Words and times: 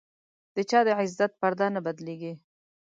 د 0.55 0.57
چا 0.69 0.79
د 0.85 0.89
عزت 0.99 1.31
پرده 1.41 1.67
نه 1.75 1.79
بدلېږي. 1.85 2.33